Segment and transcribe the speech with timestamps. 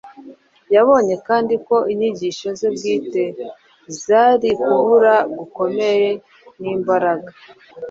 [0.75, 3.23] Yabonye kandi ko inyigisho ze bwite
[4.03, 6.11] zari kubura gukomera
[6.61, 7.29] n’imbaraga